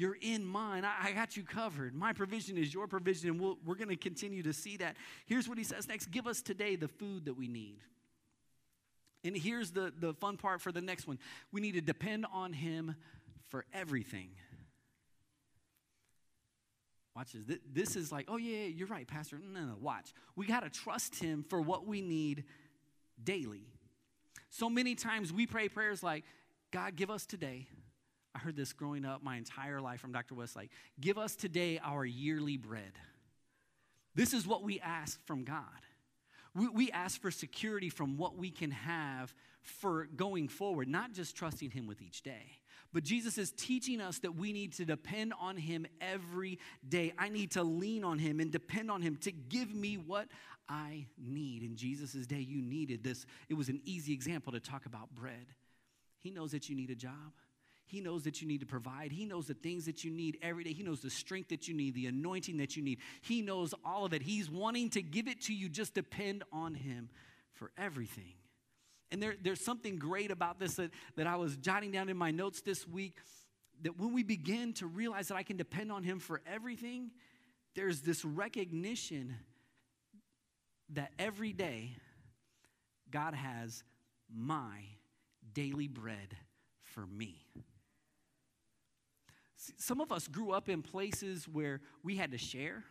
[0.00, 0.86] You're in mine.
[0.86, 1.94] I, I got you covered.
[1.94, 4.96] My provision is your provision, and we we are going to continue to see that.
[5.26, 7.80] Here's what he says next Give us today the food that we need.
[9.24, 11.18] And here's the, the fun part for the next one
[11.52, 12.96] we need to depend on him
[13.50, 14.30] for everything.
[17.14, 17.58] Watch this.
[17.70, 19.38] This is like, oh, yeah, you're right, Pastor.
[19.38, 20.14] No, no, watch.
[20.34, 22.44] We got to trust him for what we need
[23.22, 23.66] daily.
[24.48, 26.24] So many times we pray prayers like,
[26.70, 27.66] God, give us today
[28.34, 30.34] I heard this growing up my entire life from Dr.
[30.34, 30.70] Westlake.
[31.00, 32.92] Give us today our yearly bread.
[34.14, 35.64] This is what we ask from God.
[36.54, 41.36] We, we ask for security from what we can have for going forward, not just
[41.36, 42.58] trusting Him with each day.
[42.92, 47.12] But Jesus is teaching us that we need to depend on Him every day.
[47.18, 50.28] I need to lean on Him and depend on Him to give me what
[50.68, 51.62] I need.
[51.62, 53.26] In Jesus' day, you needed this.
[53.48, 55.46] It was an easy example to talk about bread.
[56.18, 57.32] He knows that you need a job.
[57.90, 59.10] He knows that you need to provide.
[59.10, 60.72] He knows the things that you need every day.
[60.72, 63.00] He knows the strength that you need, the anointing that you need.
[63.20, 64.22] He knows all of it.
[64.22, 65.68] He's wanting to give it to you.
[65.68, 67.08] Just depend on Him
[67.54, 68.34] for everything.
[69.10, 72.30] And there, there's something great about this that, that I was jotting down in my
[72.30, 73.16] notes this week
[73.82, 77.10] that when we begin to realize that I can depend on Him for everything,
[77.74, 79.34] there's this recognition
[80.90, 81.96] that every day
[83.10, 83.82] God has
[84.32, 84.84] my
[85.52, 86.36] daily bread
[86.82, 87.46] for me.
[89.80, 92.84] Some of us grew up in places where we had to share.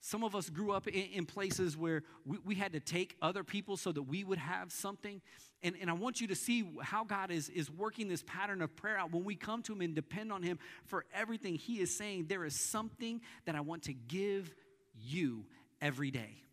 [0.00, 3.42] Some of us grew up in, in places where we, we, had to take other
[3.42, 5.20] people so that we would have something.
[5.64, 8.74] And, and I want you to see how God is, is working this pattern of
[8.76, 9.10] prayer out.
[9.10, 12.44] When we come to Him and depend on Him for everything, He is saying, There
[12.44, 14.54] is something that I want to give
[14.94, 15.44] you
[15.80, 16.44] every day.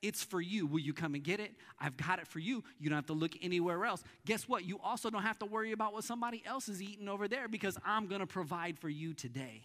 [0.00, 0.66] It's for you.
[0.66, 1.52] Will you come and get it?
[1.80, 2.62] I've got it for you.
[2.78, 4.02] You don't have to look anywhere else.
[4.26, 4.64] Guess what?
[4.64, 7.76] You also don't have to worry about what somebody else is eating over there because
[7.84, 9.62] I'm going to provide for you today.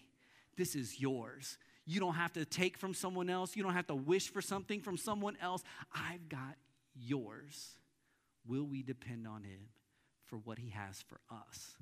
[0.58, 1.58] This is yours.
[1.86, 3.56] You don't have to take from someone else.
[3.56, 5.64] You don't have to wish for something from someone else.
[5.94, 6.56] I've got
[6.96, 7.76] yours.
[8.48, 9.70] Will we depend on Him
[10.26, 11.76] for what He has for us?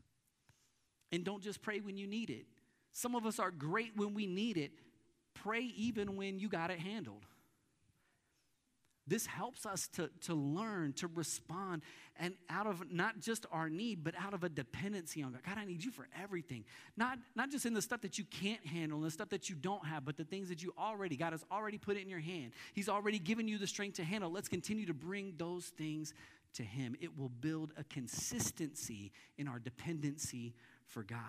[1.11, 2.45] And don't just pray when you need it.
[2.93, 4.71] Some of us are great when we need it.
[5.33, 7.25] Pray even when you got it handled.
[9.07, 11.81] This helps us to, to learn, to respond,
[12.17, 15.41] and out of not just our need, but out of a dependency on God.
[15.45, 16.65] God, I need you for everything.
[16.95, 19.55] Not, not just in the stuff that you can't handle, and the stuff that you
[19.55, 22.19] don't have, but the things that you already, God has already put it in your
[22.19, 22.51] hand.
[22.73, 24.31] He's already given you the strength to handle.
[24.31, 26.13] Let's continue to bring those things
[26.53, 26.95] to Him.
[27.01, 30.53] It will build a consistency in our dependency
[30.85, 31.19] for God.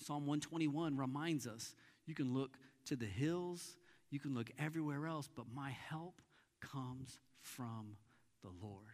[0.00, 1.74] Psalm 121 reminds us
[2.06, 3.77] you can look to the hills
[4.10, 6.20] you can look everywhere else, but my help
[6.60, 7.96] comes from
[8.42, 8.84] the Lord.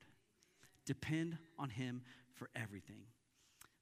[0.87, 2.03] Depend on Him
[2.35, 3.05] for everything.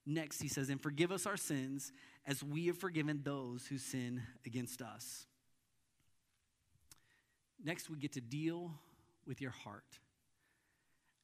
[0.05, 1.93] Next, he says, and forgive us our sins
[2.27, 5.27] as we have forgiven those who sin against us.
[7.65, 8.73] Next, we get to deal
[9.27, 9.85] with your heart.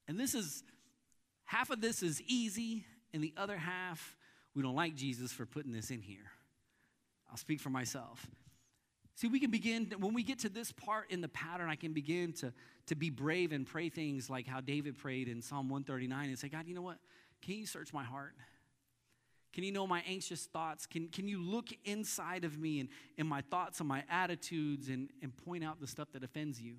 [0.07, 0.63] And this is,
[1.45, 4.17] half of this is easy, and the other half,
[4.55, 6.31] we don't like Jesus for putting this in here.
[7.31, 8.27] I'll speak for myself.
[9.19, 11.93] See, we can begin, when we get to this part in the pattern, I can
[11.93, 12.53] begin to,
[12.87, 16.49] to be brave and pray things like how David prayed in Psalm 139 and say,
[16.49, 16.99] God, you know what?
[17.43, 18.37] Can you search my heart?
[19.53, 20.87] Can you know my anxious thoughts?
[20.87, 25.11] Can, can you look inside of me and, and my thoughts and my attitudes and,
[25.21, 26.77] and point out the stuff that offends you?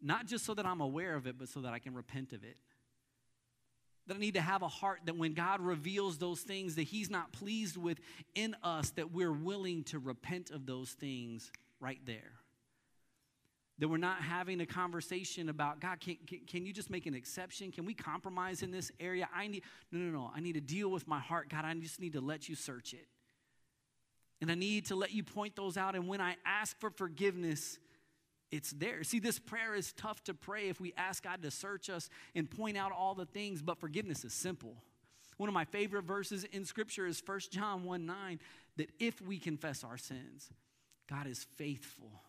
[0.00, 2.44] Not just so that I'm aware of it, but so that I can repent of
[2.44, 2.56] it.
[4.06, 7.10] That I need to have a heart that when God reveals those things that He's
[7.10, 7.98] not pleased with
[8.34, 12.32] in us, that we're willing to repent of those things right there.
[13.78, 17.14] That we're not having a conversation about, God, can, can, can, you just make an
[17.14, 17.72] exception?
[17.72, 19.28] Can we compromise in this area?
[19.34, 20.30] I need, no, no, no.
[20.34, 21.48] I need to deal with my heart.
[21.48, 23.06] God, I just need to let you search it.
[24.40, 25.96] And I need to let you point those out.
[25.96, 27.78] And when I ask for forgiveness,
[28.50, 29.02] it's there.
[29.04, 32.50] See, this prayer is tough to pray if we ask God to search us and
[32.50, 34.76] point out all the things, but forgiveness is simple.
[35.36, 38.40] One of my favorite verses in Scripture is 1 John 1 9,
[38.76, 40.50] that if we confess our sins,
[41.08, 42.22] God is faithful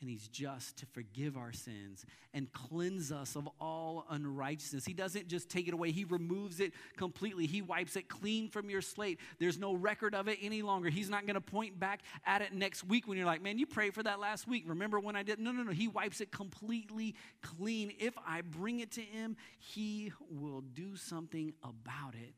[0.00, 2.04] and he's just to forgive our sins
[2.34, 4.84] and cleanse us of all unrighteousness.
[4.84, 7.46] He doesn't just take it away, he removes it completely.
[7.46, 9.20] He wipes it clean from your slate.
[9.38, 10.90] There's no record of it any longer.
[10.90, 13.66] He's not going to point back at it next week when you're like, man, you
[13.66, 14.64] prayed for that last week.
[14.66, 15.38] Remember when I did?
[15.38, 15.72] No, no, no.
[15.72, 17.92] He wipes it completely clean.
[17.98, 22.34] If I bring it to him, he will do something about it.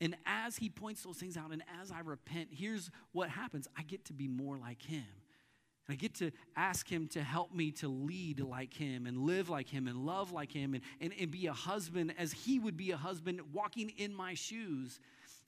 [0.00, 3.82] And as he points those things out and as I repent, here's what happens I
[3.82, 5.06] get to be more like him.
[5.88, 9.68] I get to ask him to help me to lead like him and live like
[9.68, 12.90] him and love like him and, and, and be a husband as he would be
[12.90, 14.98] a husband walking in my shoes.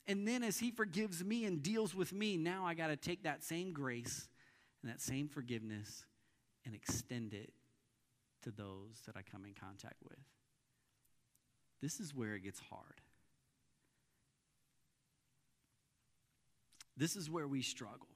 [0.07, 3.23] And then as he forgives me and deals with me, now I got to take
[3.23, 4.29] that same grace
[4.81, 6.05] and that same forgiveness
[6.65, 7.51] and extend it
[8.43, 10.19] to those that I come in contact with.
[11.81, 13.01] This is where it gets hard.
[16.95, 18.07] This is where we struggle.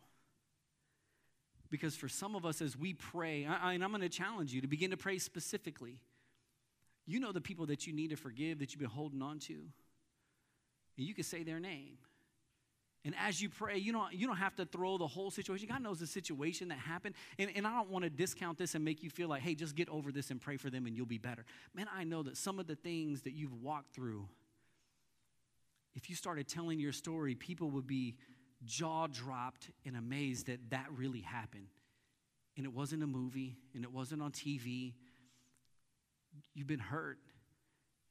[1.73, 4.67] Because for some of us, as we pray, and I'm going to challenge you to
[4.67, 5.97] begin to pray specifically.
[7.07, 9.53] You know the people that you need to forgive that you've been holding on to.
[9.55, 11.97] And you can say their name.
[13.03, 15.67] And as you pray, you don't, you don't have to throw the whole situation.
[15.67, 17.15] God knows the situation that happened.
[17.39, 19.75] And, and I don't want to discount this and make you feel like, hey, just
[19.75, 21.43] get over this and pray for them and you'll be better.
[21.73, 24.27] Man, I know that some of the things that you've walked through,
[25.95, 28.13] if you started telling your story, people would be
[28.65, 31.67] jaw dropped and amazed that that really happened.
[32.55, 34.93] And it wasn't a movie and it wasn't on TV.
[36.53, 37.19] You've been hurt.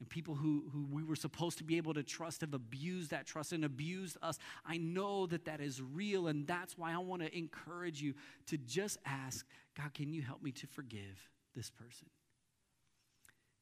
[0.00, 3.24] And people who, who we were supposed to be able to trust have abused that
[3.24, 4.36] trust and abused us.
[4.66, 8.14] I know that that is real, and that's why I want to encourage you
[8.46, 12.08] to just ask God, can you help me to forgive this person?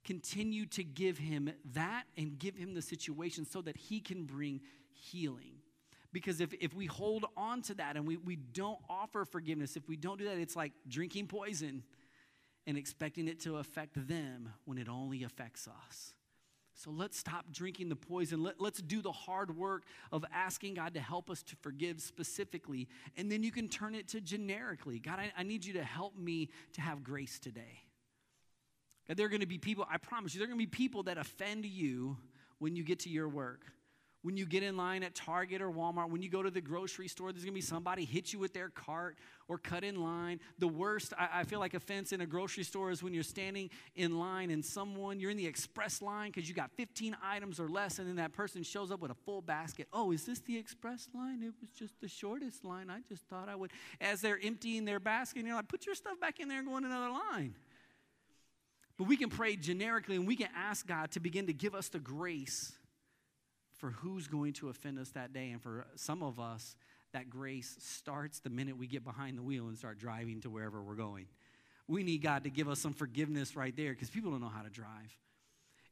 [0.03, 4.63] Continue to give him that and give him the situation so that he can bring
[4.93, 5.57] healing.
[6.13, 9.89] Because if, if we hold on to that and we, we don't offer forgiveness, if
[9.89, 11.83] we don't do that, it's like drinking poison
[12.67, 16.15] and expecting it to affect them when it only affects us.
[16.75, 18.43] So let's stop drinking the poison.
[18.43, 22.89] Let, let's do the hard work of asking God to help us to forgive specifically.
[23.17, 26.17] And then you can turn it to generically God, I, I need you to help
[26.17, 27.83] me to have grace today.
[29.07, 30.71] God, there are going to be people, I promise you, there are going to be
[30.71, 32.17] people that offend you
[32.59, 33.61] when you get to your work.
[34.23, 37.09] When you get in line at Target or Walmart, when you go to the grocery
[37.09, 39.17] store, there's gonna be somebody hit you with their cart
[39.49, 40.41] or cut in line.
[40.59, 43.71] The worst, I, I feel like, offense in a grocery store is when you're standing
[43.97, 47.69] in line and someone, you're in the express line because you got 15 items or
[47.69, 49.89] less, and then that person shows up with a full basket.
[49.91, 51.43] Oh, is this the express line?
[51.43, 52.91] It was just the shortest line.
[52.91, 53.71] I just thought I would.
[54.03, 56.77] As they're emptying their basket, you're like, put your stuff back in there and go
[56.77, 57.55] in another line.
[58.99, 61.89] But we can pray generically and we can ask God to begin to give us
[61.89, 62.73] the grace
[63.81, 65.51] for who's going to offend us that day.
[65.51, 66.77] And for some of us,
[67.13, 70.81] that grace starts the minute we get behind the wheel and start driving to wherever
[70.83, 71.27] we're going.
[71.89, 74.63] we need God to give us some forgiveness right there because people don't know how
[74.63, 75.17] to drive.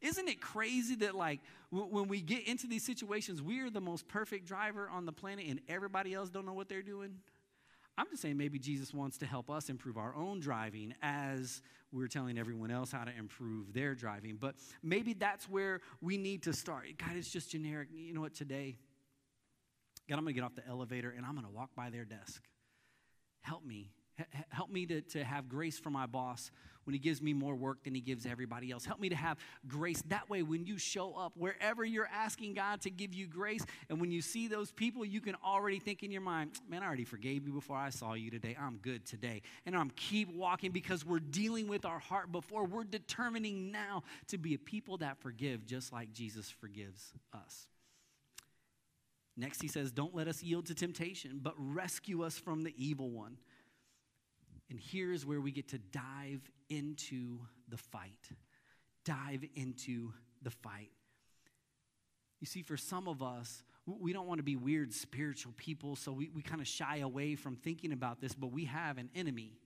[0.01, 1.41] Isn't it crazy that, like,
[1.73, 5.13] w- when we get into these situations, we are the most perfect driver on the
[5.13, 7.17] planet and everybody else don't know what they're doing?
[7.99, 12.07] I'm just saying maybe Jesus wants to help us improve our own driving as we're
[12.07, 14.37] telling everyone else how to improve their driving.
[14.41, 16.87] But maybe that's where we need to start.
[16.97, 17.89] God, it's just generic.
[17.93, 18.79] You know what, today,
[20.09, 22.05] God, I'm going to get off the elevator and I'm going to walk by their
[22.05, 22.43] desk.
[23.41, 23.91] Help me.
[24.19, 26.53] H- help me to, to have grace for my boss
[26.89, 28.87] when he gives me more work than he gives everybody else.
[28.87, 30.03] Help me to have grace.
[30.09, 34.01] That way, when you show up, wherever you're asking God to give you grace, and
[34.01, 37.05] when you see those people, you can already think in your mind, man, I already
[37.05, 38.57] forgave you before I saw you today.
[38.59, 39.43] I'm good today.
[39.67, 42.65] And I'm keep walking because we're dealing with our heart before.
[42.65, 47.67] We're determining now to be a people that forgive just like Jesus forgives us.
[49.37, 53.11] Next, he says, Don't let us yield to temptation, but rescue us from the evil
[53.11, 53.37] one.
[54.71, 58.31] And here's where we get to dive into the fight.
[59.05, 60.91] Dive into the fight.
[62.41, 66.13] You see, for some of us, we don't want to be weird spiritual people, so
[66.13, 69.59] we, we kind of shy away from thinking about this, but we have an enemy.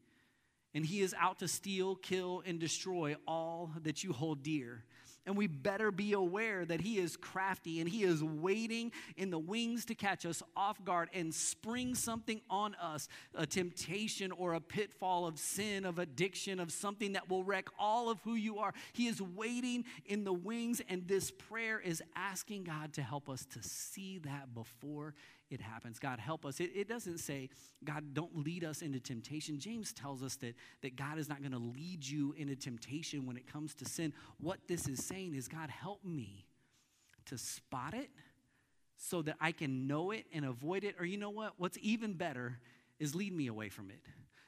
[0.74, 4.84] And he is out to steal, kill, and destroy all that you hold dear.
[5.24, 9.38] And we better be aware that He is crafty and He is waiting in the
[9.38, 14.61] wings to catch us off guard and spring something on us a temptation or a
[14.61, 18.74] pitfall of sin, of addiction, of something that will wreck all of who you are.
[18.92, 23.44] He is waiting in the wings, and this prayer is asking God to help us
[23.52, 25.14] to see that before
[25.52, 25.98] it happens.
[25.98, 26.60] God, help us.
[26.60, 27.50] It, it, doesn't say,
[27.84, 29.58] God, don't lead us into temptation.
[29.58, 33.36] James tells us that, that God is not going to lead you into temptation when
[33.36, 34.12] it comes to sin.
[34.40, 36.46] What this is saying is, God, help me
[37.26, 38.10] to spot it
[38.96, 40.96] so that I can know it and avoid it.
[40.98, 41.54] Or you know what?
[41.58, 42.58] What's even better
[42.98, 44.00] is lead me away from it.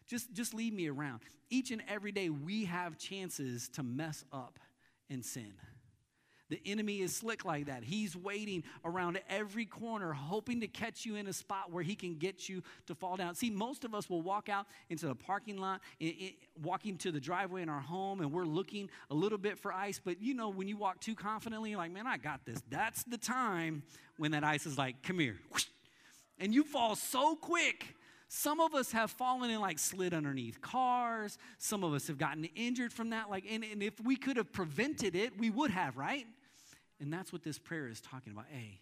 [0.06, 1.20] Just, just lead me around.
[1.50, 4.58] Each and every day, we have chances to mess up
[5.10, 5.52] and sin.
[6.50, 7.85] The enemy is slick like that.
[7.85, 12.16] He's waiting around every corner, hoping to catch you in a spot where he can
[12.16, 13.35] get you to fall down.
[13.35, 15.80] See, most of us will walk out into the parking lot,
[16.62, 20.00] walking to the driveway in our home, and we're looking a little bit for ice.
[20.04, 22.62] But you know, when you walk too confidently, you're like, man, I got this.
[22.70, 23.83] That's the time
[24.18, 25.38] when that ice is like, come here.
[26.38, 27.94] And you fall so quick.
[28.36, 31.38] Some of us have fallen and like slid underneath cars.
[31.58, 33.30] Some of us have gotten injured from that.
[33.30, 36.26] Like, and, and if we could have prevented it, we would have, right?
[36.98, 38.46] And that's what this prayer is talking about.
[38.50, 38.80] Hey,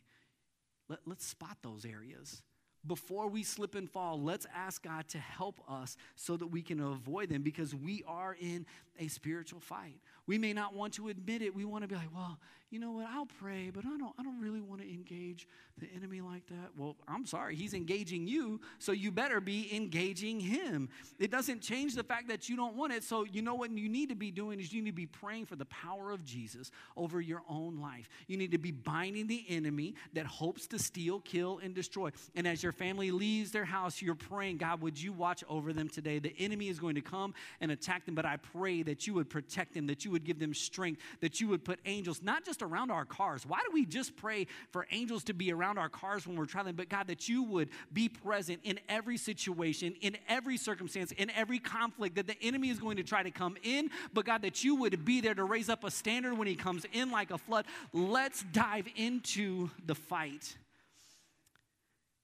[0.88, 2.40] let, let's spot those areas.
[2.86, 6.80] Before we slip and fall, let's ask God to help us so that we can
[6.80, 8.64] avoid them because we are in
[8.98, 9.98] a spiritual fight.
[10.26, 11.54] We may not want to admit it.
[11.54, 12.38] We want to be like, well,
[12.72, 15.46] you know what, I'll pray, but I don't, I don't really want to engage
[15.78, 16.70] the enemy like that.
[16.76, 20.88] Well, I'm sorry, he's engaging you, so you better be engaging him.
[21.18, 23.04] It doesn't change the fact that you don't want it.
[23.04, 25.46] So, you know what you need to be doing is you need to be praying
[25.46, 28.08] for the power of Jesus over your own life.
[28.26, 32.10] You need to be binding the enemy that hopes to steal, kill, and destroy.
[32.34, 35.90] And as your family leaves their house, you're praying, God, would you watch over them
[35.90, 36.20] today?
[36.20, 39.28] The enemy is going to come and attack them, but I pray that you would
[39.28, 42.61] protect them, that you would give them strength, that you would put angels, not just
[42.62, 43.44] around our cars.
[43.46, 46.74] Why do we just pray for angels to be around our cars when we're traveling?
[46.74, 51.58] But God, that you would be present in every situation, in every circumstance, in every
[51.58, 54.76] conflict, that the enemy is going to try to come in, but God, that you
[54.76, 57.66] would be there to raise up a standard when he comes in like a flood.
[57.92, 60.56] Let's dive into the fight.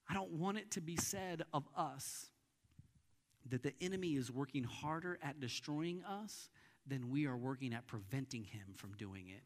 [0.09, 2.27] I don't want it to be said of us
[3.51, 6.49] that the enemy is working harder at destroying us
[6.87, 9.43] than we are working at preventing him from doing it.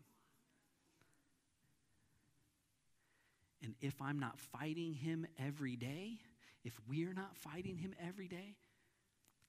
[3.62, 6.18] And if I'm not fighting him every day,
[6.64, 8.56] if we're not fighting him every day,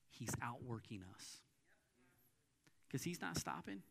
[0.10, 1.38] he's outworking us.
[2.88, 3.82] Because he's not stopping.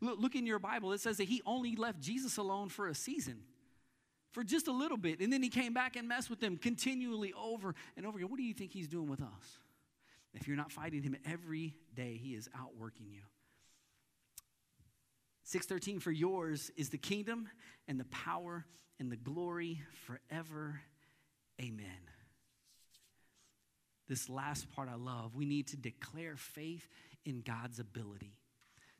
[0.00, 2.94] Look, look in your Bible, it says that he only left Jesus alone for a
[2.94, 3.42] season,
[4.32, 5.20] for just a little bit.
[5.20, 8.30] And then he came back and messed with them continually over and over again.
[8.30, 9.58] What do you think he's doing with us?
[10.34, 13.20] If you're not fighting him every day, he is outworking you.
[15.44, 17.48] 613 for yours is the kingdom
[17.88, 18.64] and the power
[18.98, 20.80] and the glory forever.
[21.60, 21.86] Amen.
[24.08, 25.34] This last part I love.
[25.34, 26.86] We need to declare faith
[27.24, 28.36] in God's ability.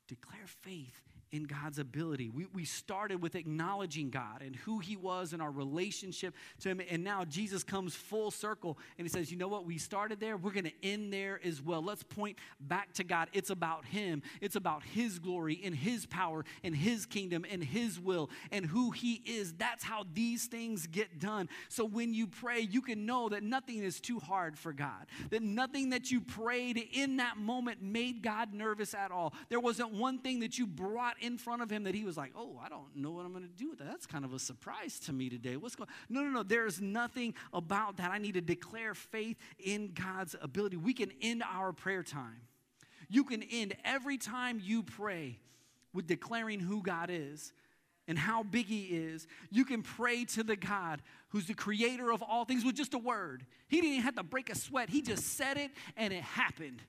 [0.09, 1.03] Declare faith
[1.33, 2.29] in God's ability.
[2.29, 6.83] We, we started with acknowledging God and who He was and our relationship to Him.
[6.91, 9.65] And now Jesus comes full circle and He says, You know what?
[9.65, 10.37] We started there.
[10.37, 11.83] We're going to end there as well.
[11.83, 13.29] Let's point back to God.
[13.33, 17.99] It's about Him, it's about His glory and His power and His kingdom and His
[17.99, 19.55] will and who He is.
[19.55, 21.49] That's how these things get done.
[21.71, 25.43] So when you pray, you can know that nothing is too hard for God, that
[25.43, 29.33] nothing that you prayed in that moment made God nervous at all.
[29.49, 32.33] There wasn't one thing that you brought in front of him that he was like,
[32.37, 33.87] oh, I don't know what I'm going to do with that.
[33.87, 35.57] That's kind of a surprise to me today.
[35.57, 36.43] What's going No, no, no.
[36.43, 38.11] There's nothing about that.
[38.11, 40.77] I need to declare faith in God's ability.
[40.77, 42.43] We can end our prayer time.
[43.09, 45.39] You can end every time you pray
[45.95, 47.53] with declaring who God is
[48.09, 49.29] and how big He is.
[49.51, 52.99] You can pray to the God who's the creator of all things with just a
[52.99, 53.47] word.
[53.69, 56.83] He didn't even have to break a sweat, He just said it and it happened.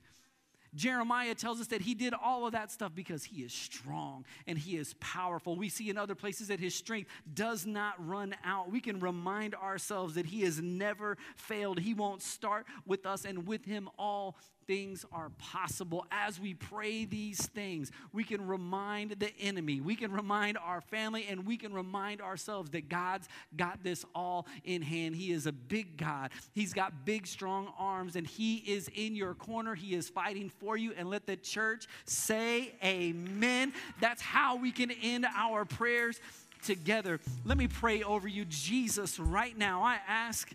[0.76, 4.58] Jeremiah tells us that he did all of that stuff because he is strong and
[4.58, 5.56] he is powerful.
[5.56, 8.72] We see in other places that his strength does not run out.
[8.72, 11.80] We can remind ourselves that he has never failed.
[11.80, 14.38] He won't start with us, and with him, all
[14.68, 16.06] things are possible.
[16.12, 21.26] As we pray these things, we can remind the enemy, we can remind our family,
[21.30, 25.16] and we can remind ourselves that God's got this all in hand.
[25.16, 29.34] He is a big God, He's got big, strong arms, and He is in your
[29.34, 29.76] corner.
[29.76, 30.94] He is fighting for you.
[30.98, 33.74] And let the church say, Amen.
[34.00, 36.20] That's how we can end our prayers
[36.64, 37.20] together.
[37.46, 39.84] Let me pray over you, Jesus, right now.
[39.84, 40.52] I ask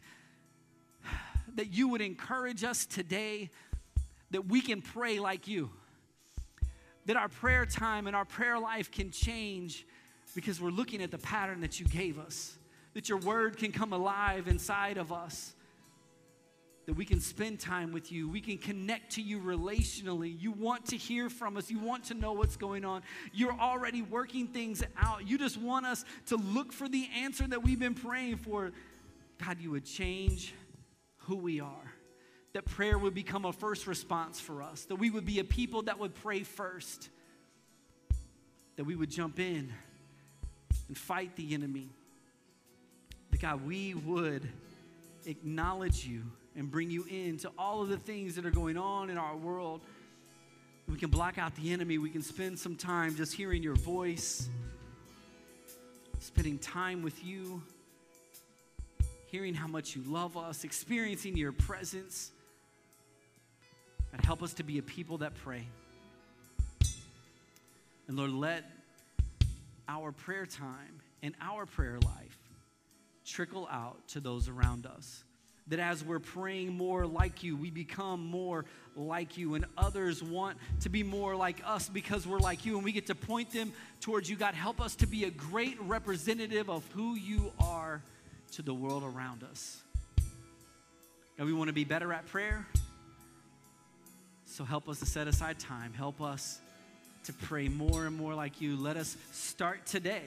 [1.54, 3.50] that you would encourage us today
[4.30, 5.70] that we can pray like you.
[7.06, 9.86] That our prayer time and our prayer life can change
[10.34, 12.58] because we're looking at the pattern that you gave us.
[12.94, 15.54] That your word can come alive inside of us.
[16.86, 18.28] That we can spend time with you.
[18.28, 20.38] We can connect to you relationally.
[20.38, 21.70] You want to hear from us.
[21.70, 23.02] You want to know what's going on.
[23.32, 25.26] You're already working things out.
[25.26, 28.72] You just want us to look for the answer that we've been praying for.
[29.44, 30.54] God, you would change
[31.18, 31.92] who we are
[32.54, 35.82] that prayer would become a first response for us, that we would be a people
[35.82, 37.08] that would pray first,
[38.76, 39.72] that we would jump in
[40.88, 41.88] and fight the enemy.
[43.30, 44.48] That God, we would
[45.26, 46.22] acknowledge you
[46.56, 49.82] and bring you into all of the things that are going on in our world.
[50.88, 51.98] We can block out the enemy.
[51.98, 54.48] We can spend some time just hearing your voice,
[56.18, 57.62] spending time with you,
[59.26, 62.32] hearing how much you love us, experiencing your presence.
[64.28, 65.66] Help us to be a people that pray.
[68.08, 68.62] And Lord, let
[69.88, 72.38] our prayer time and our prayer life
[73.24, 75.24] trickle out to those around us.
[75.68, 80.58] That as we're praying more like you, we become more like you, and others want
[80.80, 83.72] to be more like us because we're like you, and we get to point them
[84.02, 84.36] towards you.
[84.36, 88.02] God, help us to be a great representative of who you are
[88.52, 89.80] to the world around us.
[91.38, 92.66] God, we want to be better at prayer.
[94.58, 95.92] So help us to set aside time.
[95.92, 96.60] Help us
[97.22, 98.76] to pray more and more like you.
[98.76, 100.24] Let us start today.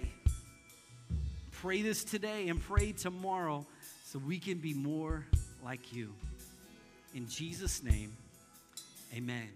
[1.51, 3.65] Pray this today and pray tomorrow
[4.05, 5.25] so we can be more
[5.61, 6.13] like you.
[7.13, 8.15] In Jesus' name,
[9.13, 9.49] amen.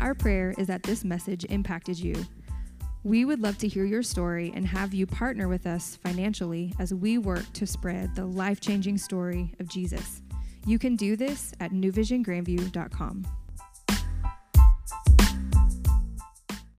[0.00, 2.14] Our prayer is that this message impacted you.
[3.04, 6.94] We would love to hear your story and have you partner with us financially as
[6.94, 10.22] we work to spread the life changing story of Jesus.
[10.66, 13.26] You can do this at newvisiongrandview.com.